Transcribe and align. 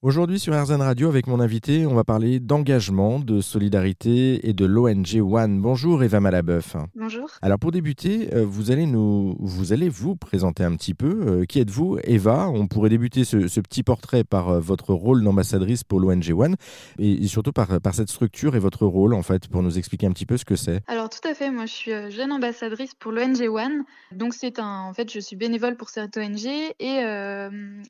Aujourd'hui 0.00 0.38
sur 0.38 0.54
RZN 0.54 0.80
Radio 0.80 1.08
avec 1.08 1.26
mon 1.26 1.40
invité, 1.40 1.84
on 1.84 1.94
va 1.94 2.04
parler 2.04 2.38
d'engagement, 2.38 3.18
de 3.18 3.40
solidarité 3.40 4.48
et 4.48 4.52
de 4.52 4.64
l'ONG 4.64 5.20
One. 5.20 5.60
Bonjour 5.60 6.04
Eva 6.04 6.20
Malabeuf. 6.20 6.76
Bonjour. 6.94 7.28
Alors 7.42 7.58
pour 7.58 7.72
débuter, 7.72 8.32
euh, 8.32 8.44
vous 8.46 8.70
allez 8.70 8.86
nous, 8.86 9.34
vous 9.40 9.72
allez 9.72 9.88
vous 9.88 10.14
présenter 10.14 10.62
un 10.62 10.76
petit 10.76 10.94
peu. 10.94 11.24
Euh, 11.26 11.44
qui 11.46 11.58
êtes-vous, 11.58 11.98
Eva? 12.04 12.48
On 12.48 12.68
pourrait 12.68 12.90
débuter 12.90 13.24
ce, 13.24 13.38
petit 13.58 13.82
portrait 13.82 14.22
par 14.22 14.50
euh, 14.50 14.60
votre 14.60 14.94
rôle 14.94 15.24
d'ambassadrice 15.24 15.82
pour 15.82 15.98
l'ONG 15.98 16.30
One 16.30 16.54
et, 17.00 17.26
surtout 17.26 17.50
par, 17.50 17.80
par 17.80 17.92
cette 17.92 18.08
structure 18.08 18.54
et 18.54 18.60
votre 18.60 18.86
rôle 18.86 19.14
en 19.14 19.24
fait 19.24 19.48
pour 19.48 19.64
nous 19.64 19.78
expliquer 19.78 20.06
un 20.06 20.12
petit 20.12 20.26
peu 20.26 20.36
ce 20.36 20.44
que 20.44 20.54
c'est. 20.54 20.80
Alors 20.86 21.10
tout 21.10 21.26
à 21.26 21.34
fait. 21.34 21.50
Moi 21.50 21.66
je 21.66 21.72
suis 21.72 22.10
jeune 22.12 22.30
ambassadrice 22.30 22.94
pour 22.94 23.10
l'ONG 23.10 23.40
One. 23.48 23.82
Donc 24.12 24.32
c'est 24.34 24.60
un, 24.60 24.82
en 24.82 24.94
fait 24.94 25.12
je 25.12 25.18
suis 25.18 25.34
bénévole 25.34 25.74
pour 25.74 25.88
cette 25.88 26.16
ONG 26.16 26.46
et 26.78 27.00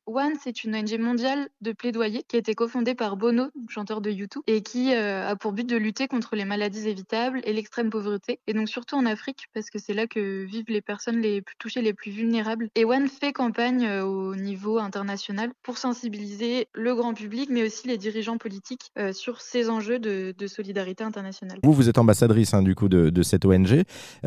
One 0.06 0.32
c'est 0.42 0.64
une 0.64 0.74
ONG 0.74 0.98
mondiale 0.98 1.48
de 1.60 1.72
plaidoyer 1.72 1.97
qui 2.06 2.36
a 2.36 2.38
été 2.38 2.54
cofondé 2.54 2.94
par 2.94 3.16
Bono, 3.16 3.48
chanteur 3.68 4.00
de 4.00 4.10
YouTube, 4.10 4.42
et 4.46 4.62
qui 4.62 4.94
euh, 4.94 5.28
a 5.28 5.36
pour 5.36 5.52
but 5.52 5.66
de 5.66 5.76
lutter 5.76 6.08
contre 6.08 6.36
les 6.36 6.44
maladies 6.44 6.88
évitables 6.88 7.40
et 7.44 7.52
l'extrême 7.52 7.90
pauvreté, 7.90 8.40
et 8.46 8.54
donc 8.54 8.68
surtout 8.68 8.96
en 8.96 9.06
Afrique, 9.06 9.48
parce 9.54 9.70
que 9.70 9.78
c'est 9.78 9.94
là 9.94 10.06
que 10.06 10.44
vivent 10.44 10.66
les 10.68 10.80
personnes 10.80 11.20
les 11.20 11.42
plus 11.42 11.56
touchées, 11.58 11.82
les 11.82 11.94
plus 11.94 12.10
vulnérables. 12.10 12.68
Et 12.74 12.84
One 12.84 13.08
fait 13.08 13.32
campagne 13.32 13.86
euh, 13.86 14.04
au 14.04 14.34
niveau 14.34 14.78
international 14.78 15.50
pour 15.62 15.78
sensibiliser 15.78 16.68
le 16.72 16.94
grand 16.94 17.14
public, 17.14 17.50
mais 17.50 17.64
aussi 17.64 17.88
les 17.88 17.98
dirigeants 17.98 18.38
politiques 18.38 18.90
euh, 18.98 19.12
sur 19.12 19.40
ces 19.40 19.70
enjeux 19.70 19.98
de, 19.98 20.34
solidarité 20.46 21.04
internationale. 21.04 21.58
Vous, 21.62 21.74
vous 21.74 21.90
êtes 21.90 21.98
ambassadrice 21.98 22.54
hein, 22.54 22.62
du 22.62 22.74
coup 22.74 22.88
de, 22.88 23.10
de 23.10 23.22
cette 23.22 23.44
ONG. 23.44 23.82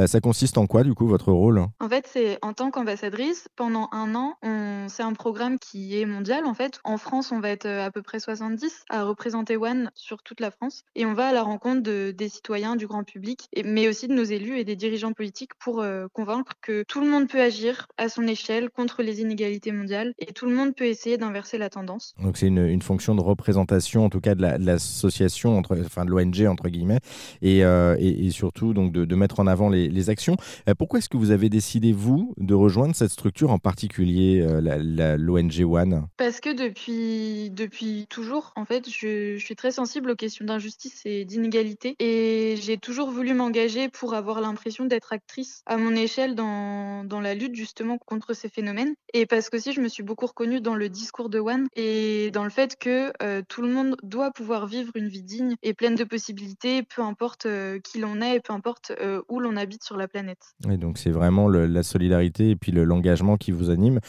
ça 0.05 0.19
consiste 0.21 0.59
en 0.59 0.67
quoi 0.67 0.83
du 0.83 0.93
coup 0.93 1.07
votre 1.07 1.31
rôle? 1.31 1.65
En 1.79 1.89
fait, 1.89 2.05
c'est 2.07 2.37
en 2.43 2.53
tant 2.53 2.69
qu'ambassadrice, 2.69 3.47
pendant 3.55 3.89
un 3.91 4.13
an, 4.13 4.35
c'est 4.87 5.01
un 5.01 5.13
programme 5.13 5.57
qui 5.57 5.99
est 5.99 6.05
mondial. 6.05 6.45
En 6.45 6.53
fait, 6.53 6.79
en 6.83 6.97
France, 6.97 7.31
on 7.31 7.39
va 7.39 7.49
être 7.49 7.60
euh, 7.65 7.85
à 7.85 7.91
peu 7.91 8.01
près 8.01 8.19
70 8.19 8.85
à 8.89 9.03
représenter 9.03 9.57
One 9.57 9.91
sur 9.95 10.23
toute 10.23 10.39
la 10.39 10.51
France. 10.51 10.83
Et 10.95 11.05
on 11.05 11.13
va 11.13 11.27
à 11.27 11.33
la 11.33 11.43
rencontre 11.43 11.81
de, 11.81 12.11
des 12.11 12.29
citoyens, 12.29 12.75
du 12.75 12.87
grand 12.87 13.03
public, 13.03 13.47
mais 13.65 13.87
aussi 13.87 14.07
de 14.07 14.13
nos 14.13 14.23
élus 14.23 14.57
et 14.57 14.63
des 14.63 14.75
dirigeants 14.75 15.13
politiques 15.13 15.51
pour 15.59 15.81
euh, 15.81 16.07
convaincre 16.13 16.53
que 16.61 16.83
tout 16.87 17.01
le 17.01 17.09
monde 17.09 17.27
peut 17.27 17.41
agir 17.41 17.87
à 17.97 18.09
son 18.09 18.23
échelle 18.23 18.69
contre 18.69 19.03
les 19.03 19.21
inégalités 19.21 19.71
mondiales 19.71 20.13
et 20.19 20.33
tout 20.33 20.45
le 20.45 20.55
monde 20.55 20.75
peut 20.75 20.85
essayer 20.85 21.17
d'inverser 21.17 21.57
la 21.57 21.69
tendance. 21.69 22.13
Donc 22.21 22.37
c'est 22.37 22.47
une, 22.47 22.65
une, 22.65 22.81
fonction 22.81 23.15
de 23.15 23.21
représentation, 23.21 24.05
en 24.05 24.09
tout 24.09 24.21
cas 24.21 24.35
de 24.35 24.41
l'association, 24.41 25.57
entre, 25.57 25.77
enfin 25.85 26.05
de 26.05 26.09
l'ONG 26.09 26.47
entre 26.47 26.69
guillemets, 26.69 26.99
et, 27.41 27.63
euh, 27.63 27.95
et, 27.99 28.31
surtout 28.31 28.73
donc 28.73 28.91
de, 28.91 29.05
de, 29.05 29.15
mettre 29.15 29.39
en 29.39 29.47
avant 29.47 29.69
les, 29.69 29.87
les 29.87 30.09
actions. 30.09 30.35
pourquoi 30.77 30.99
est-ce 30.99 31.09
que 31.09 31.17
vous 31.17 31.31
avez 31.31 31.49
décidé, 31.49 31.91
vous, 31.91 32.33
de 32.37 32.53
rejoindre 32.53 32.95
cette 32.95 33.11
structure 33.11 33.51
en 33.51 33.59
particulier, 33.59 34.45
l'ONG 35.17 35.61
One 35.63 36.07
Parce 36.17 36.39
que 36.39 36.55
depuis 36.55 37.50
depuis 37.51 38.07
toujours, 38.09 38.53
en 38.55 38.65
fait, 38.65 38.89
je, 38.89 39.37
suis 39.37 39.55
très 39.55 39.71
sensible 39.71 40.11
aux 40.11 40.15
questions 40.15 40.45
d'injustice 40.45 41.01
et 41.05 41.25
d'inégalité. 41.25 41.95
Et 41.99 42.55
j'ai 42.61 42.77
toujours 42.77 43.11
voulu 43.11 43.33
m'engager 43.33 43.89
pour 43.89 44.13
avoir 44.13 44.41
l'impression 44.41 44.85
d'être 44.85 45.13
actrice 45.13 45.61
à 45.65 45.77
mon 45.77 45.95
échelle 45.95 46.35
dans, 46.35 47.03
dans 47.03 47.19
la 47.19 47.35
lutte 47.35 47.55
justement 47.55 47.97
contre 47.97 48.33
ces 48.33 48.49
phénomènes. 48.49 48.93
Et 49.13 49.25
parce 49.25 49.49
qu'aussi, 49.49 49.73
je 49.73 49.81
me 49.81 49.87
suis 49.87 50.03
beaucoup 50.03 50.25
reconnue 50.25 50.61
dans 50.61 50.75
le 50.75 50.89
discours 50.89 51.29
de 51.29 51.39
One 51.39 51.67
et 51.75 52.31
dans 52.31 52.43
le 52.43 52.49
fait 52.49 52.77
que 52.79 53.11
euh, 53.21 53.41
tout 53.47 53.61
le 53.61 53.69
monde 53.69 53.97
doit 54.03 54.31
pouvoir 54.31 54.67
vivre 54.67 54.91
une 54.95 55.07
vie 55.07 55.23
digne 55.23 55.55
et 55.63 55.73
pleine 55.73 55.95
de 55.95 56.03
possibilités, 56.03 56.83
peu 56.83 57.01
importe 57.01 57.45
euh, 57.45 57.79
qui 57.79 57.99
l'on 57.99 58.21
est 58.21 58.37
et 58.37 58.39
peu 58.39 58.53
importe 58.53 58.93
euh, 59.01 59.21
où 59.29 59.39
l'on 59.39 59.57
habite 59.57 59.83
sur 59.83 59.97
la 59.97 60.07
planète. 60.07 60.55
Et 60.69 60.77
donc, 60.77 60.97
c'est 60.97 61.11
vraiment 61.11 61.49
la 61.49 61.83
solidarité 61.83 62.51
et 62.51 62.55
puis 62.55 62.71
l'engagement 62.71 63.37
qui 63.37 63.51
vous 63.51 63.69
anime. 63.69 63.99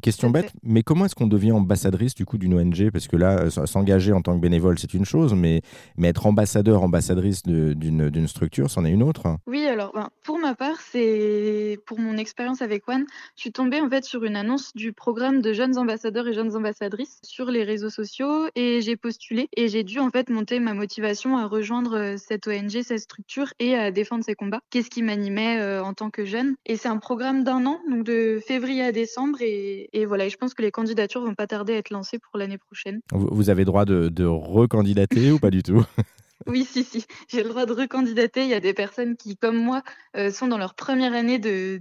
question 0.00 0.30
bête, 0.30 0.52
mais 0.62 0.82
comment 0.82 1.06
est-ce 1.06 1.14
qu'on 1.14 1.26
devient 1.26 1.52
ambassadrice 1.52 2.14
du 2.14 2.24
coup 2.24 2.38
d'une 2.38 2.54
ONG 2.54 2.83
parce 2.90 3.08
que 3.08 3.16
là, 3.16 3.38
euh, 3.38 3.50
s'engager 3.50 4.12
en 4.12 4.22
tant 4.22 4.34
que 4.34 4.40
bénévole, 4.40 4.78
c'est 4.78 4.94
une 4.94 5.04
chose, 5.04 5.34
mais, 5.34 5.62
mais 5.96 6.08
être 6.08 6.26
ambassadeur, 6.26 6.82
ambassadrice 6.82 7.42
d'une 7.42 8.28
structure, 8.28 8.70
c'en 8.70 8.84
est 8.84 8.90
une 8.90 9.02
autre. 9.02 9.36
Oui, 9.46 9.66
alors 9.66 9.92
ben, 9.94 10.08
pour 10.24 10.38
ma 10.38 10.54
part, 10.54 10.76
c'est 10.80 11.78
pour 11.86 11.98
mon 11.98 12.16
expérience 12.16 12.62
avec 12.62 12.88
One, 12.88 13.04
je 13.36 13.42
suis 13.42 13.52
tombée 13.52 13.80
en 13.80 13.88
fait 13.88 14.04
sur 14.04 14.24
une 14.24 14.36
annonce 14.36 14.72
du 14.74 14.92
programme 14.92 15.40
de 15.42 15.52
jeunes 15.52 15.78
ambassadeurs 15.78 16.26
et 16.28 16.32
jeunes 16.32 16.56
ambassadrices 16.56 17.18
sur 17.22 17.50
les 17.50 17.64
réseaux 17.64 17.90
sociaux 17.90 18.48
et 18.54 18.80
j'ai 18.80 18.96
postulé 18.96 19.48
et 19.56 19.68
j'ai 19.68 19.84
dû 19.84 19.98
en 19.98 20.10
fait 20.10 20.30
monter 20.30 20.60
ma 20.60 20.74
motivation 20.74 21.36
à 21.36 21.46
rejoindre 21.46 21.96
euh, 21.96 22.16
cette 22.16 22.46
ONG, 22.46 22.82
cette 22.82 23.00
structure 23.00 23.52
et 23.58 23.74
à 23.74 23.90
défendre 23.90 24.24
ces 24.24 24.34
combats. 24.34 24.60
Qu'est-ce 24.70 24.90
qui 24.90 25.02
m'animait 25.02 25.58
euh, 25.60 25.82
en 25.82 25.94
tant 25.94 26.10
que 26.10 26.24
jeune? 26.24 26.54
Et 26.66 26.76
c'est 26.76 26.88
un 26.88 26.98
programme 26.98 27.44
d'un 27.44 27.66
an, 27.66 27.80
donc 27.90 28.04
de 28.04 28.40
février 28.46 28.82
à 28.82 28.92
décembre 28.92 29.38
et, 29.40 29.88
et 29.92 30.04
voilà, 30.04 30.28
je 30.28 30.36
pense 30.36 30.54
que 30.54 30.62
les 30.62 30.70
candidatures 30.70 31.24
vont 31.24 31.34
pas 31.34 31.46
tarder 31.46 31.74
à 31.74 31.76
être 31.78 31.90
lancées 31.90 32.18
pour 32.18 32.38
l'année 32.38 32.58
prochaine. 32.58 32.73
Vous 33.12 33.50
avez 33.50 33.64
droit 33.64 33.84
de, 33.84 34.24
recandidater 34.24 35.32
ou 35.32 35.38
pas 35.38 35.50
du 35.50 35.62
tout? 35.62 35.84
oui, 36.46 36.64
si, 36.64 36.84
si, 36.84 37.04
j'ai 37.28 37.42
le 37.42 37.48
droit 37.48 37.66
de 37.66 37.72
recandidater. 37.72 38.42
Il 38.42 38.48
y 38.48 38.54
a 38.54 38.60
des 38.60 38.74
personnes 38.74 39.16
qui, 39.16 39.36
comme 39.36 39.56
moi, 39.56 39.82
euh, 40.16 40.30
sont 40.30 40.46
dans 40.46 40.58
leur 40.58 40.74
première 40.74 41.12
année 41.12 41.38
de, 41.38 41.80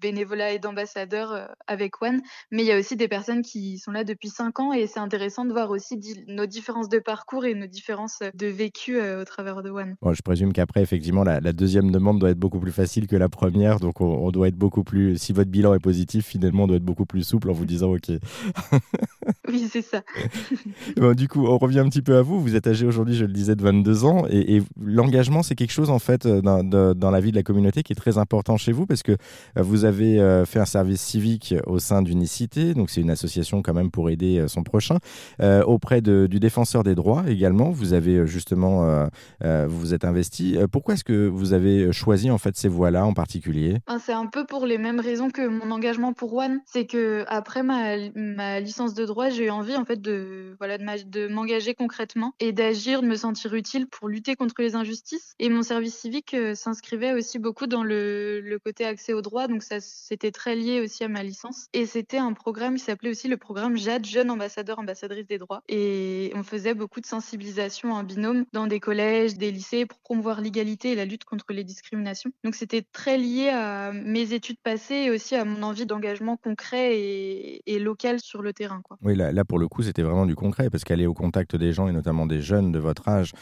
bénévolat 0.00 0.52
et 0.52 0.58
d'ambassadeur 0.58 1.32
euh, 1.32 1.46
avec 1.66 2.02
One, 2.02 2.20
mais 2.50 2.62
il 2.62 2.66
y 2.66 2.72
a 2.72 2.78
aussi 2.78 2.96
des 2.96 3.08
personnes 3.08 3.42
qui 3.42 3.78
sont 3.78 3.92
là 3.92 4.04
depuis 4.04 4.28
cinq 4.28 4.60
ans 4.60 4.72
et 4.72 4.86
c'est 4.86 5.00
intéressant 5.00 5.44
de 5.44 5.52
voir 5.52 5.70
aussi 5.70 5.98
nos 6.28 6.46
différences 6.46 6.88
de 6.88 6.98
parcours 6.98 7.46
et 7.46 7.54
nos 7.54 7.66
différences 7.66 8.18
de 8.34 8.46
vécu 8.46 8.98
euh, 8.98 9.22
au 9.22 9.24
travers 9.24 9.62
de 9.62 9.70
One. 9.70 9.96
je 10.12 10.22
présume 10.22 10.52
qu'après, 10.52 10.82
effectivement, 10.82 11.24
la, 11.24 11.40
deuxième 11.52 11.90
demande 11.90 12.18
doit 12.18 12.30
être 12.30 12.38
beaucoup 12.38 12.60
plus 12.60 12.72
facile 12.72 13.06
que 13.06 13.16
la 13.16 13.28
première, 13.28 13.80
donc 13.80 14.00
on, 14.00 14.30
doit 14.30 14.48
être 14.48 14.56
beaucoup 14.56 14.84
plus. 14.84 15.16
Si 15.16 15.32
votre 15.32 15.50
bilan 15.50 15.74
est 15.74 15.80
positif, 15.80 16.26
finalement, 16.26 16.64
on 16.64 16.66
doit 16.66 16.76
être 16.76 16.84
beaucoup 16.84 17.06
plus 17.06 17.22
souple 17.22 17.50
en 17.50 17.54
vous 17.54 17.64
disant 17.64 17.92
OK. 17.92 18.10
oui, 19.48 19.68
c'est 19.70 19.82
ça. 19.82 20.02
bon, 20.96 21.14
du 21.14 21.28
coup, 21.28 21.46
on 21.46 21.56
revient 21.56 21.78
un 21.78 21.88
petit 21.88 22.02
peu 22.02 22.16
à 22.16 22.22
vous. 22.22 22.40
Vous 22.40 22.54
êtes 22.54 22.66
âgé 22.66 22.86
aujourd'hui, 22.86 23.14
je 23.14 23.24
le 23.24 23.32
disais, 23.32 23.56
de 23.56 23.62
22 23.76 24.04
ans. 24.04 24.26
Et, 24.30 24.62
l'engagement, 24.80 25.42
c'est 25.42 25.54
quelque 25.54 25.72
chose, 25.72 25.90
en 25.90 25.98
fait, 25.98 26.26
euh, 26.26 26.40
dans, 26.40 27.10
la 27.10 27.20
vie 27.20 27.30
de 27.30 27.36
la 27.36 27.42
communauté 27.42 27.82
qui 27.82 27.92
est 27.92 27.96
très 27.96 28.18
important 28.18 28.56
chez 28.56 28.72
vous 28.72 28.86
parce 28.86 29.02
que 29.02 29.12
euh, 29.12 29.62
vous 29.62 29.84
avez 29.84 30.20
euh, 30.20 30.44
fait 30.44 30.58
un 30.58 30.64
service 30.64 31.00
civique 31.00 31.54
au 31.66 31.78
sein 31.78 32.02
d'Unicité. 32.02 32.74
Donc, 32.74 32.90
c'est 32.90 33.00
une 33.00 33.10
association 33.10 33.62
quand 33.62 33.74
même 33.74 33.90
pour 33.90 34.10
aider 34.10 34.44
son 34.48 34.62
prochain. 34.62 34.98
auprès 35.66 36.00
du 36.00 36.40
défenseur 36.40 36.82
des 36.82 36.94
droits 36.94 37.24
également, 37.28 37.70
vous 37.70 37.92
avez 37.92 38.26
justement, 38.26 39.06
vous 39.42 39.78
vous 39.78 39.94
êtes 39.94 40.04
investi. 40.04 40.56
Pourquoi 40.70 40.94
est-ce 40.94 41.04
que 41.04 41.26
vous 41.28 41.52
avez 41.52 41.92
choisi, 41.92 42.30
en 42.30 42.38
fait, 42.38 42.56
ces 42.56 42.68
voies-là 42.68 43.04
en 43.04 43.12
particulier? 43.12 43.78
Ah, 43.86 43.98
C'est 44.00 44.12
un 44.12 44.26
peu 44.26 44.46
pour 44.46 44.66
les 44.66 44.78
mêmes 44.78 45.00
raisons 45.00 45.30
que 45.30 45.46
mon 45.46 45.70
engagement 45.70 46.12
pour 46.12 46.34
One. 46.34 46.60
C'est 46.66 46.86
que 46.86 47.24
après 47.28 47.62
ma, 47.62 47.96
ma 48.14 48.60
licence 48.60 48.94
de 48.94 49.04
droit, 49.04 49.28
j'ai 49.28 49.46
eu 49.46 49.50
envie, 49.50 49.76
en 49.76 49.84
fait, 49.84 50.00
de, 50.00 50.56
voilà, 50.58 50.78
de 50.78 51.28
m'engager 51.28 51.74
concrètement 51.74 52.32
et 52.40 52.52
d'agir, 52.52 53.02
de 53.02 53.06
me 53.06 53.16
sentir 53.16 53.54
utile 53.54 53.65
pour 53.90 54.08
lutter 54.08 54.36
contre 54.36 54.54
les 54.58 54.74
injustices. 54.74 55.34
Et 55.38 55.48
mon 55.48 55.62
service 55.62 55.96
civique 55.96 56.34
euh, 56.34 56.54
s'inscrivait 56.54 57.12
aussi 57.12 57.38
beaucoup 57.38 57.66
dans 57.66 57.82
le, 57.82 58.58
côté 58.64 58.84
accès 58.84 59.12
au 59.12 59.22
droit, 59.22 59.48
donc 59.48 59.62
ça 59.62 59.80
c'était 59.80 60.30
très 60.30 60.56
lié 60.56 60.80
aussi 60.80 61.04
à 61.04 61.08
ma 61.08 61.22
licence. 61.22 61.66
Et 61.72 61.86
c'était 61.86 62.18
un 62.18 62.32
programme 62.32 62.76
qui 62.76 62.84
s'appelait 62.84 63.10
aussi 63.10 63.28
le 63.28 63.36
programme 63.36 63.76
JAD, 63.76 64.06
Jeune 64.06 64.30
Ambassadeur 64.30 64.78
Ambassadrice 64.78 65.26
des 65.26 65.38
droits. 65.38 65.62
Et 65.68 66.32
on 66.34 66.42
faisait 66.42 66.74
beaucoup 66.74 67.00
de 67.00 67.06
sensibilisation 67.06 67.92
en 67.92 68.02
binôme 68.02 68.44
dans 68.52 68.66
des 68.66 68.80
collèges, 68.80 69.36
des 69.36 69.50
lycées 69.50 69.86
pour 69.86 69.98
promouvoir 69.98 70.40
l'égalité 70.40 70.92
et 70.92 70.94
la 70.94 71.04
lutte 71.04 71.24
contre 71.24 71.46
les 71.50 71.64
discriminations. 71.64 72.30
Donc 72.44 72.54
c'était 72.54 72.82
très 72.82 73.18
lié 73.18 73.50
à 73.50 73.92
mes 73.92 74.32
études 74.32 74.58
passées 74.62 74.94
et 74.94 75.10
aussi 75.10 75.34
à 75.34 75.44
mon 75.44 75.62
envie 75.62 75.86
d'engagement 75.86 76.36
concret 76.36 76.98
et, 76.98 77.78
local 77.78 78.20
sur 78.20 78.42
le 78.42 78.52
terrain. 78.52 78.80
Quoi. 78.82 78.96
Oui, 79.02 79.14
là, 79.14 79.44
pour 79.44 79.58
le 79.58 79.68
coup, 79.68 79.82
c'était 79.82 80.02
vraiment 80.02 80.26
du 80.26 80.34
concret 80.34 80.70
parce 80.70 80.82
qu'aller 80.82 81.06
au 81.06 81.14
contact 81.14 81.54
des 81.54 81.72
gens 81.72 81.88
et 81.88 81.92
notamment 81.92 82.26
des 82.26 82.40
jeunes 82.40 82.72
de 82.72 82.78
votre 82.78 83.08
âge 83.08 83.32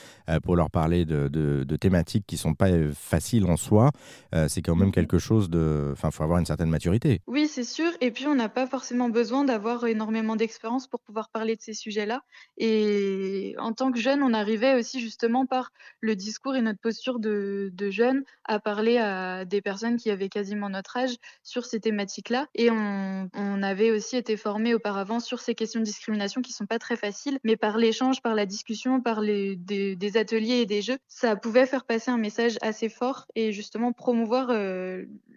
pour 0.43 0.57
leur 0.57 0.71
parler 0.71 1.05
de, 1.05 1.29
de, 1.29 1.77
thématiques 1.77 2.25
qui 2.27 2.37
sont 2.37 2.55
pas 2.55 2.71
euh, 2.71 2.93
faciles 2.95 3.45
en 3.47 3.57
soi, 3.57 3.91
euh, 4.35 4.47
c'est 4.49 4.63
quand 4.63 4.77
même 4.77 4.89
mhm. 4.89 4.95
quelque 4.95 5.19
chose 5.19 5.51
de. 5.51 5.91
Enfin, 5.93 6.09
il 6.11 6.15
faut 6.15 6.23
avoir 6.23 6.39
une 6.39 6.47
certaine 6.47 6.71
maturité. 6.71 7.21
Oui, 7.27 7.47
c'est 7.47 7.65
sûr. 7.65 7.91
Et 8.01 8.11
puis, 8.11 8.27
on 8.27 8.35
n'a 8.35 8.49
pas 8.49 8.67
forcément 8.67 9.09
besoin 9.09 9.45
d'avoir 9.45 9.87
énormément 9.87 10.37
d'expérience 10.37 10.87
pour 10.87 11.01
pouvoir 11.01 11.31
parler 11.31 11.57
de 11.57 11.63
ces 11.63 11.75
sujets-là. 11.75 12.23
Et 12.59 13.55
en 13.59 13.73
tant 13.73 13.93
que 13.93 13.99
jeune, 13.99 14.23
on 14.23 14.33
arrivait 14.33 14.75
aussi 14.79 15.01
justement 15.01 15.47
par 15.47 15.73
le 16.01 16.17
discours 16.17 16.55
et 16.55 16.63
notre 16.63 16.81
posture 16.81 17.19
de, 17.19 17.71
de 17.73 17.91
jeune 17.91 18.25
à 18.45 18.61
parler 18.61 18.99
à 18.99 19.45
des 19.45 19.61
personnes 19.61 19.97
qui 19.97 20.11
avaient 20.11 20.29
quasiment 20.29 20.69
notre 20.69 20.97
âge 20.97 21.17
sur 21.43 21.65
ces 21.65 21.81
thématiques-là. 21.81 22.47
Et 22.55 22.71
on, 22.71 23.29
on 23.35 23.63
avait 23.63 23.91
aussi 23.91 24.17
été 24.17 24.37
formés 24.37 24.75
auparavant 24.75 25.21
sur 25.21 25.41
ces 25.41 25.55
questions 25.55 25.81
de 25.81 25.85
discrimination 25.85 26.43
qui 26.43 26.53
sont 26.53 26.67
pas 26.67 26.79
très 26.79 26.97
faciles, 26.97 27.39
mais 27.45 27.57
par 27.57 27.79
l'échange, 27.79 28.21
par 28.23 28.35
la 28.35 28.47
discussion, 28.47 29.01
par 29.01 29.21
les, 29.21 29.57
des, 29.57 29.97
des 29.97 30.04
ateliers 30.17 30.57
et 30.57 30.67
des 30.67 30.83
jeux, 30.83 30.99
ça 31.09 31.37
pouvait 31.37 31.67
faire 31.67 31.85
passer 31.85 32.11
un 32.11 32.19
message 32.19 32.57
assez 32.63 32.89
fort 32.89 33.27
et 33.35 33.53
justement 33.53 33.93
promouvoir 33.93 34.51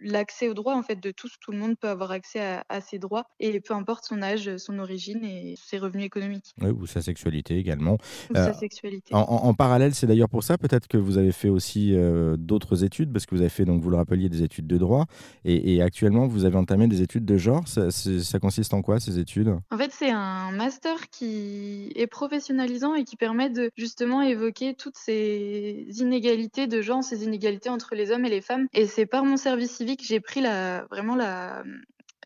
l'accès 0.00 0.48
aux 0.48 0.54
droits 0.54 0.76
en 0.76 0.82
fait 0.82 1.00
de 1.00 1.10
tous. 1.10 1.32
Tout 1.40 1.52
le 1.52 1.58
monde 1.58 1.76
peut 1.78 1.88
avoir 1.88 2.10
accès 2.10 2.40
à, 2.40 2.64
à, 2.68 2.80
ses 2.80 2.98
droits 2.98 3.24
et 3.40 3.60
peu 3.60 3.74
importe 3.74 4.04
son 4.04 4.22
âge, 4.22 4.56
son 4.56 4.78
origine 4.78 5.24
et 5.24 5.54
ses 5.62 5.78
revenus 5.78 6.06
économiques. 6.06 6.54
Oui, 6.60 6.70
ou 6.70 6.86
sa 6.86 7.02
sexualité 7.02 7.56
également. 7.56 7.98
Ou 8.30 8.34
sa 8.34 8.54
sexualité. 8.54 9.14
En, 9.14 9.20
en, 9.20 9.54
parallèle, 9.54 9.94
c'est 9.94 10.06
d'ailleurs 10.06 10.28
pour 10.28 10.44
ça 10.44 10.58
peut-être 10.58 10.88
que 10.88 10.96
vous 10.96 11.18
avez 11.18 11.32
fait 11.32 11.48
aussi 11.48 11.94
d'autres 12.38 12.84
études 12.84 13.12
parce 13.12 13.26
que 13.26 13.34
vous 13.34 13.40
avez 13.40 13.50
fait 13.50 13.64
donc 13.64 13.82
vous 13.82 13.90
le 13.90 13.96
rappeliez 13.96 14.28
des 14.28 14.42
études 14.42 14.66
de 14.66 14.78
droit 14.78 15.06
et, 15.44 15.74
et 15.74 15.82
actuellement 15.82 16.26
vous 16.26 16.44
avez 16.44 16.56
entamé 16.56 16.86
des 16.86 17.02
études 17.02 17.24
de 17.24 17.36
genre. 17.36 17.66
Ça, 17.66 17.90
ça 17.90 18.38
consiste 18.38 18.74
en 18.74 18.82
quoi 18.82 19.00
ces 19.00 19.18
études? 19.18 19.54
En 19.70 19.78
fait, 19.78 19.90
c'est 19.92 20.10
un 20.10 20.50
master 20.52 21.10
qui 21.10 21.92
est 21.94 22.06
professionnalisant 22.06 22.94
et 22.94 23.04
qui 23.04 23.16
permet 23.16 23.50
de 23.50 23.70
justement 23.76 24.22
évoquer 24.22 24.57
toutes 24.76 24.96
ces 24.96 25.86
inégalités 25.90 26.66
de 26.66 26.80
genre, 26.80 27.02
ces 27.02 27.24
inégalités 27.24 27.68
entre 27.70 27.94
les 27.94 28.10
hommes 28.10 28.24
et 28.24 28.30
les 28.30 28.40
femmes. 28.40 28.66
Et 28.72 28.86
c'est 28.86 29.06
par 29.06 29.24
mon 29.24 29.36
service 29.36 29.72
civique 29.72 30.04
j'ai 30.04 30.20
pris 30.20 30.40
la 30.40 30.84
vraiment 30.90 31.16
la 31.16 31.62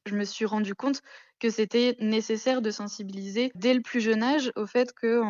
je 0.06 0.14
me 0.16 0.24
suis 0.24 0.46
rendu 0.46 0.74
compte 0.74 1.02
que 1.42 1.50
c'était 1.50 1.96
nécessaire 1.98 2.62
de 2.62 2.70
sensibiliser 2.70 3.50
dès 3.56 3.74
le 3.74 3.80
plus 3.80 4.00
jeune 4.00 4.22
âge 4.22 4.52
au 4.54 4.64
fait 4.64 4.92
que 4.92 5.20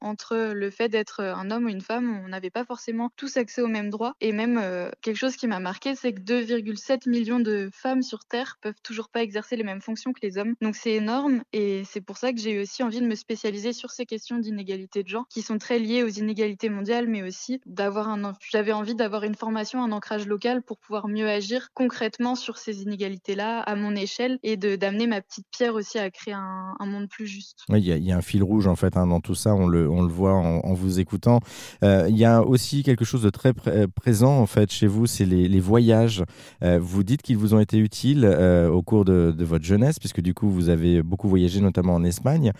entre 0.00 0.52
le 0.54 0.70
fait 0.70 0.88
d'être 0.88 1.20
un 1.20 1.50
homme 1.50 1.64
ou 1.64 1.68
une 1.68 1.80
femme, 1.80 2.22
on 2.24 2.28
n'avait 2.28 2.48
pas 2.48 2.64
forcément 2.64 3.10
tous 3.16 3.36
accès 3.36 3.60
aux 3.60 3.66
mêmes 3.66 3.90
droits. 3.90 4.14
Et 4.20 4.30
même 4.30 4.56
euh, 4.56 4.88
quelque 5.02 5.16
chose 5.16 5.34
qui 5.34 5.48
m'a 5.48 5.58
marqué, 5.58 5.96
c'est 5.96 6.12
que 6.12 6.20
2,7 6.20 7.08
millions 7.08 7.40
de 7.40 7.70
femmes 7.72 8.02
sur 8.02 8.24
Terre 8.24 8.58
peuvent 8.60 8.80
toujours 8.84 9.08
pas 9.08 9.20
exercer 9.24 9.56
les 9.56 9.64
mêmes 9.64 9.80
fonctions 9.80 10.12
que 10.12 10.20
les 10.22 10.38
hommes. 10.38 10.54
Donc 10.60 10.76
c'est 10.76 10.92
énorme 10.92 11.42
et 11.52 11.82
c'est 11.84 12.02
pour 12.02 12.18
ça 12.18 12.32
que 12.32 12.38
j'ai 12.38 12.60
aussi 12.60 12.84
envie 12.84 13.00
de 13.00 13.06
me 13.06 13.16
spécialiser 13.16 13.72
sur 13.72 13.90
ces 13.90 14.06
questions 14.06 14.38
d'inégalité 14.38 15.02
de 15.02 15.08
genre 15.08 15.26
qui 15.28 15.42
sont 15.42 15.58
très 15.58 15.80
liées 15.80 16.04
aux 16.04 16.08
inégalités 16.08 16.68
mondiales, 16.68 17.08
mais 17.08 17.24
aussi 17.24 17.60
d'avoir 17.66 18.08
un. 18.08 18.32
J'avais 18.48 18.72
envie 18.72 18.94
d'avoir 18.94 19.24
une 19.24 19.34
formation, 19.34 19.82
un 19.82 19.90
ancrage 19.90 20.28
local 20.28 20.62
pour 20.62 20.78
pouvoir 20.78 21.08
mieux 21.08 21.28
agir 21.28 21.70
concrètement 21.74 22.36
sur 22.36 22.58
ces 22.58 22.82
inégalités-là 22.82 23.58
à 23.58 23.74
mon 23.74 23.96
échelle 23.96 24.38
et 24.44 24.56
d'amener 24.56 25.08
ma 25.08 25.20
petite 25.20 25.47
pierre 25.50 25.74
aussi 25.74 25.98
à 25.98 26.10
créer 26.10 26.34
un, 26.34 26.74
monde 26.86 27.08
plus 27.08 27.26
juste. 27.26 27.64
Oui, 27.68 27.80
il 27.80 28.04
y, 28.04 28.12
a 28.12 28.16
un 28.16 28.22
fil 28.22 28.42
rouge 28.42 28.66
en 28.66 28.76
fait 28.76 28.96
hein, 28.96 29.06
dans 29.06 29.20
tout 29.20 29.34
ça, 29.34 29.54
on 29.54 29.66
le, 29.66 29.88
on 29.90 30.02
le 30.02 30.08
voit 30.08 30.32
en, 30.32 30.72
vous 30.72 31.00
écoutant. 31.00 31.40
Euh, 31.84 32.06
il 32.08 32.16
y 32.16 32.24
a 32.24 32.42
aussi 32.42 32.82
quelque 32.82 33.04
chose 33.04 33.22
de 33.22 33.30
très 33.30 33.52
présent 33.52 34.38
en 34.38 34.46
fait 34.46 34.70
chez 34.70 34.86
vous, 34.86 35.06
c'est 35.06 35.24
les, 35.24 35.60
voyages. 35.60 36.22
Euh, 36.62 36.78
vous 36.80 37.02
dites 37.02 37.22
qu'ils 37.22 37.36
vous 37.36 37.54
ont 37.54 37.60
été 37.60 37.78
utiles 37.78 38.24
euh, 38.24 38.68
au 38.68 38.82
cours 38.82 39.04
de, 39.04 39.34
votre 39.38 39.64
jeunesse, 39.64 39.98
puisque 39.98 40.20
du 40.20 40.34
coup 40.34 40.48
vous 40.48 40.68
avez 40.68 41.02
beaucoup 41.02 41.28
voyagé, 41.28 41.60
notamment 41.60 41.94
en 41.94 42.04
Espagne. 42.04 42.52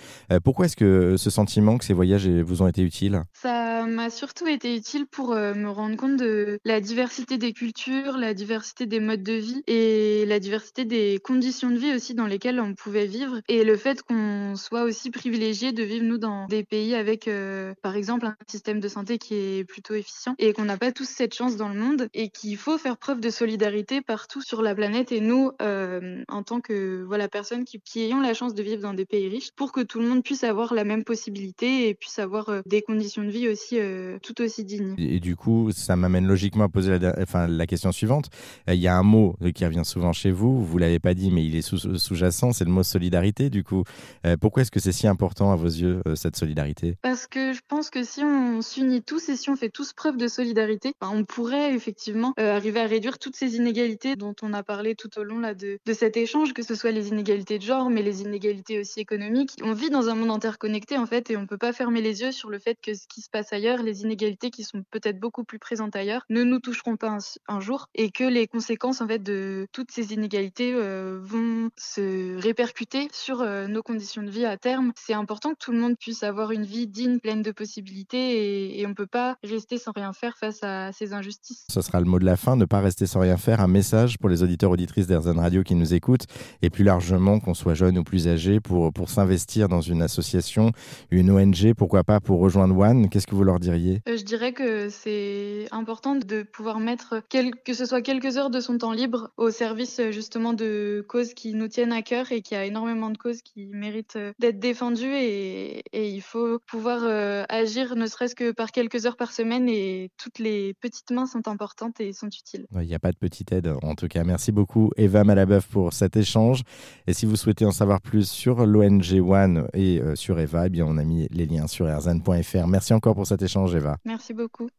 pourquoi 0.43 0.67
est-ce 0.67 0.77
que 0.77 1.17
ce 1.17 1.31
sentiment 1.31 1.79
que 1.79 1.85
ces 1.85 1.95
voyages 1.95 2.27
vous 2.29 2.63
ont 2.63 2.67
été 2.67 2.83
utiles? 2.83 3.23
Ça 3.35 3.85
m'a 3.87 4.11
surtout 4.11 4.47
été 4.47 4.75
utile 4.75 5.07
pour 5.07 5.31
me 5.31 5.69
rendre 5.69 5.97
compte 5.97 6.17
de 6.17 6.59
la 6.65 6.81
diversité 6.81 7.39
des 7.39 7.53
cultures, 7.53 8.17
la 8.19 8.35
diversité 8.35 8.87
des 8.87 9.01
modes 9.01 9.23
de 9.23 9.35
vie 9.35 9.63
et 9.67 10.25
la 10.27 10.41
diversité 10.41 10.85
des 10.85 11.21
conditions 11.23 11.71
de 11.71 11.77
vie 11.77 11.95
aussi 11.95 12.15
dans 12.15 12.27
lesquelles 12.27 12.61
on 12.61 12.75
pouvait 12.79 13.07
vivre 13.07 13.41
et 13.49 13.65
le 13.65 13.77
fait 13.77 14.03
qu'on 14.03 14.55
soit 14.57 14.85
aussi 14.85 15.11
privilégié 15.11 15.73
de 15.73 15.83
vivre 15.83 16.05
nous 16.05 16.17
dans 16.17 16.47
des 16.47 16.65
pays 16.65 16.95
avec 16.95 17.29
euh, 17.29 17.75
par 17.83 17.97
exemple 17.97 18.27
un 18.27 18.37
système 18.47 18.81
de 18.81 18.89
santé 18.89 19.19
qui 19.19 19.35
est 19.35 19.65
plutôt 19.65 19.95
efficient 19.95 20.35
et 20.39 20.53
qu'on 20.53 20.65
n'a 20.65 20.77
pas 20.77 20.93
tous 20.93 21.09
cette 21.09 21.35
chance 21.35 21.57
dans 21.57 21.69
le 21.69 21.79
monde 21.79 22.09
et 22.15 22.31
qu'il 22.31 22.57
faut 22.57 22.79
faire 22.79 22.97
preuve 22.97 23.21
de 23.21 23.31
solidarité 23.31 24.01
partout 24.01 24.41
sur 24.41 24.63
la 24.63 24.75
planète 24.75 25.13
et 25.13 25.21
nous 25.21 25.51
euh, 25.61 26.23
en 26.29 26.43
tant 26.43 26.61
que 26.61 27.03
voilà 27.07 27.29
personnes 27.29 27.65
qui, 27.65 27.81
qui, 27.81 28.01
ayons 28.01 28.21
la 28.21 28.33
chance 28.33 28.55
de 28.55 28.63
vivre 28.63 28.81
dans 28.81 28.95
des 28.95 29.05
pays 29.05 29.29
riches 29.29 29.51
pour 29.53 29.73
que 29.73 29.81
tout 29.81 29.99
le 29.99 30.09
monde 30.09 30.23
puisse 30.23 30.45
avoir 30.45 30.73
la 30.73 30.85
même 30.85 31.05
possibilité 31.05 31.89
et 31.89 31.95
puisse 31.95 32.19
avoir 32.19 32.49
euh, 32.49 32.61
des 32.67 32.83
conditions 32.83 33.25
de 33.25 33.31
vie 33.31 33.49
aussi 33.49 33.79
tout 34.23 34.41
aussi 34.41 34.65
dignes. 34.65 34.95
Et, 34.99 35.21
du 35.21 35.37
coup 35.37 35.71
ça 35.73 35.97
m'amène 35.97 36.27
logiquement 36.27 36.65
à 36.65 36.69
poser 36.69 36.99
la, 36.99 37.15
enfin, 37.21 37.49
la 37.49 37.67
question 37.67 37.91
suivante. 37.93 38.31
Il 38.69 38.75
y 38.75 38.89
a 38.89 38.97
un 38.97 39.03
mot 39.03 39.37
qui 39.55 39.65
revient 39.65 39.85
souvent 39.85 40.13
chez 40.13 40.31
vous, 40.31 40.65
vous 40.65 40.79
l'avez 40.79 41.01
pas 41.01 41.15
dit 41.15 41.31
mais 41.31 41.45
il 41.45 41.57
est 41.57 41.63
sous-jacent, 41.63 42.53
c'est 42.53 42.68
mot 42.71 42.83
solidarité, 42.83 43.51
du 43.51 43.65
coup. 43.65 43.85
Euh, 44.27 44.37
pourquoi 44.37 44.63
est-ce 44.63 44.71
que 44.71 44.81
c'est 44.81 44.93
si 44.93 45.07
important 45.07 45.53
à 45.53 45.57
vos 45.57 45.67
yeux, 45.67 46.01
euh, 46.07 46.15
cette 46.15 46.37
solidarité? 46.37 46.97
Parce 47.03 47.27
que 47.27 47.53
je 47.53 47.61
pense 47.67 47.91
que 47.91 48.03
si 48.03 48.23
on 48.23 48.63
s'unit 48.63 49.03
tous 49.03 49.29
et 49.29 49.37
si 49.37 49.51
on 49.51 49.57
fait 49.57 49.71
tous 49.71 49.93
preuve 49.93 50.17
de 50.17 50.29
solidarité, 50.29 50.93
ben, 51.01 51.11
on 51.13 51.25
pourrait 51.25 51.75
effectivement 51.75 52.35
euh, 52.39 52.57
arriver 52.57 52.81
à 52.81 52.87
réduire 52.87 53.19
toutes 53.19 53.37
ces 53.37 53.57
inégalités 53.57 54.17
dont 54.17 54.35
on 54.43 54.53
a 54.53 54.63
parlé 54.63 54.95
tout 54.95 55.19
au 55.19 55.25
long 55.25 55.39
là, 55.39 55.55
de, 55.55 55.79
de 55.85 55.93
cet 55.93 56.17
échange, 56.17 56.53
que 56.53 56.63
ce 56.63 56.75
soit 56.75 56.91
les 56.91 57.09
inégalités 57.09 57.59
de 57.59 57.65
genre, 57.65 57.91
mais 57.91 58.03
les 58.03 58.23
inégalités 58.23 58.81
aussi 58.81 59.01
économiques. 59.01 59.57
On 59.63 59.73
vit 59.73 59.91
dans 59.91 60.09
un 60.09 60.15
monde 60.15 60.31
interconnecté, 60.31 60.97
en 60.97 61.07
fait, 61.07 61.31
et 61.31 61.37
on 61.37 61.47
peut 61.47 61.59
pas 61.59 61.73
fermer 61.73 62.01
les 62.01 62.23
yeux 62.23 62.33
sur 62.33 62.51
le 62.51 62.59
fait 62.59 62.79
que 62.83 62.95
ce 62.95 63.07
qui 63.09 63.21
se 63.21 63.31
passe 63.31 63.53
ailleurs, 63.53 63.83
les 63.83 64.03
inégalités 64.03 64.51
qui 64.51 64.65
sont 64.65 64.83
peut-être 64.91 65.19
beaucoup 65.19 65.45
plus 65.45 65.59
présentes 65.59 65.97
ailleurs, 65.97 66.25
ne 66.29 66.43
nous 66.43 66.61
toucheront 66.61 66.97
pas 66.97 67.19
un, 67.49 67.61
jour, 67.61 67.89
et 67.95 68.11
que 68.11 68.25
les 68.25 68.47
conséquences, 68.47 69.01
en 69.01 69.09
fait, 69.09 69.23
de 69.23 69.67
toutes 69.73 69.91
ces 69.91 70.13
inégalités 70.13 70.75
vont 70.75 71.71
se 71.77 72.37
répercuter 72.49 73.09
sur 73.13 73.43
euh, 73.43 73.67
nos 73.67 73.83
conditions 73.83 74.23
de 74.23 74.31
vie 74.31 74.47
à 74.47 74.57
terme. 74.57 74.93
C'est 74.97 75.13
important 75.13 75.51
que 75.51 75.59
tout 75.61 75.71
le 75.71 75.79
monde 75.79 75.97
puisse 75.99 76.23
avoir 76.23 76.51
une 76.51 76.65
vie 76.65 76.87
digne, 76.87 77.19
pleine 77.19 77.43
de 77.43 77.51
possibilités 77.51 78.81
et, 78.81 78.87
on 78.87 78.91
ne 78.91 78.95
peut 78.95 79.07
pas 79.07 79.37
rester 79.45 79.77
sans 79.77 79.93
rien 79.95 80.15
faire 80.15 80.39
face 80.39 80.63
à 80.63 80.91
ces 80.93 81.13
injustices. 81.13 81.67
Ce 81.71 81.83
sera 81.83 82.01
le 82.01 82.07
mot 82.07 82.19
de 82.19 82.25
la 82.25 82.37
fin, 82.37 82.57
ne 82.57 82.65
pas 82.65 82.81
rester 82.81 83.05
sans 83.05 83.21
rien 83.21 83.37
faire. 83.37 83.61
Un 83.61 83.69
message 83.69 84.17
pour 84.17 84.31
les 84.31 84.43
auditeurs 84.43 84.71
auditrices 84.71 85.07
d'Airzen 85.07 85.39
Radio 85.39 85.63
qui 85.63 85.75
nous 85.75 85.93
écoutent 85.93 86.25
et 86.63 86.71
plus 86.71 86.85
largement 86.85 87.39
qu'on 87.39 87.53
soit 87.53 87.75
jeune 87.75 87.99
ou 87.99 88.03
plus 88.03 88.29
âgé 88.29 88.61
pour, 88.61 88.95
pour 88.95 89.11
s'investir 89.11 89.69
dans 89.69 89.83
une 89.83 90.01
association, 90.01 90.73
une 91.11 91.31
ONG, 91.31 91.75
pourquoi 91.77 92.03
pas 92.03 92.19
pour 92.19 92.41
rejoindre 92.41 92.79
One. 92.79 93.11
Qu'est-ce 93.11 93.27
que 93.27 93.35
vous 93.35 93.45
leur 93.45 93.61
diriez? 93.61 94.01
Euh, 94.09 94.17
Je 94.17 94.25
dirais 94.25 94.55
que 94.55 94.89
c'est 94.89 95.69
important 95.71 96.15
de 96.15 96.45
pouvoir 96.45 96.81
mettre 96.81 97.23
que 97.65 97.75
ce 97.75 97.85
soit 97.85 98.01
quelques 98.01 98.39
heures 98.39 98.51
de 98.51 98.61
son 98.61 98.79
temps 98.79 98.93
libre 98.93 99.33
au 99.37 99.51
service 99.51 100.01
justement 100.11 100.55
de 100.55 101.05
causes 101.07 101.35
qui 101.35 101.53
nous 101.53 101.69
tiennent 101.69 101.93
à 101.93 102.01
cœur 102.01 102.33
et 102.33 102.38
qui 102.43 102.55
a 102.55 102.65
énormément 102.65 103.11
de 103.11 103.19
causes 103.19 103.43
qui 103.43 103.67
méritent 103.67 104.17
euh, 104.17 104.33
d'être 104.39 104.59
défendues 104.59 105.15
et, 105.15 105.83
il 105.93 106.23
faut 106.23 106.59
pouvoir 106.67 107.01
euh, 107.03 107.45
agir 107.49 107.97
ne 107.97 108.07
serait-ce 108.07 108.35
que 108.35 108.53
par 108.53 108.73
quelques 108.73 109.07
heures 109.07 109.17
par 109.17 109.33
semaine 109.33 109.69
et 109.69 110.11
toutes 110.17 110.39
les 110.39 110.75
petites 110.75 111.11
mains 111.11 111.27
sont 111.27 111.47
importantes 111.49 112.01
et 112.01 112.13
sont 112.13 112.29
utiles. 112.29 112.67
Il 112.75 112.87
n'y 112.87 112.95
a 112.95 112.99
pas 112.99 113.13
de 113.13 113.17
petite 113.17 113.53
aide 113.53 113.73
en 113.83 113.95
tout 113.95 114.09
cas. 114.09 114.25
Merci 114.25 114.53
beaucoup 114.53 114.91
Eva 114.97 115.25
Malabeuf 115.25 115.67
pour 115.67 115.93
cet 115.93 116.17
échange. 116.17 116.63
Et 117.07 117.13
si 117.13 117.27
vous 117.27 117.37
souhaitez 117.37 117.65
en 117.65 117.73
savoir 117.73 118.01
plus 118.01 118.29
sur 118.29 118.67
l'ONG 118.67 119.21
One 119.21 119.69
et 119.75 120.01
euh, 120.01 120.15
sur 120.15 120.39
Eva, 120.41 120.67
eh 120.67 120.71
bien 120.71 120.87
on 120.87 120.97
a 120.97 121.05
mis 121.05 121.29
les 121.31 121.47
liens 121.47 121.67
sur 121.67 121.89
erzan.fr. 121.89 122.67
Merci 122.67 122.95
encore 122.95 123.15
pour 123.15 123.27
cet 123.27 123.43
échange 123.43 123.75
Eva. 123.75 123.99
Merci 124.05 124.35
beaucoup. 124.35 124.69